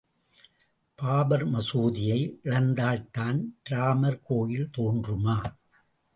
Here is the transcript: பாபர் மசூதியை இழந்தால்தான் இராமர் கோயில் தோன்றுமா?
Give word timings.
பாபர் 0.99 1.45
மசூதியை 1.47 2.17
இழந்தால்தான் 2.43 3.39
இராமர் 3.69 4.19
கோயில் 4.23 4.69
தோன்றுமா? 4.77 5.37